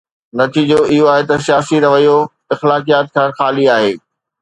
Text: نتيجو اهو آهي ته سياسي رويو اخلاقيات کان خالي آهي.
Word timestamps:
نتيجو 0.39 0.79
اهو 0.91 1.05
آهي 1.13 1.23
ته 1.29 1.35
سياسي 1.47 1.75
رويو 1.85 2.17
اخلاقيات 2.53 3.07
کان 3.15 3.29
خالي 3.37 3.65
آهي. 3.77 3.93